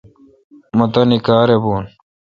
[0.77, 1.73] مہ تانی کار بھو۔